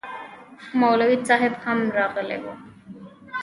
[0.79, 2.45] مولوي صاحب هم راغلی و